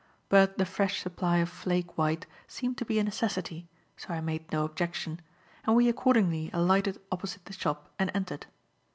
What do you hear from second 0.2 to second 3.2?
But the fresh supply of flake white seemed to be a